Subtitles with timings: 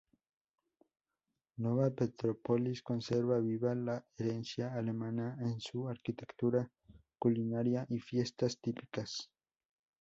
[1.59, 6.67] Nova Petrópolis conserva viva la herencia alemana en su arquitectura,
[7.19, 9.29] culinaria y fiestas típicas.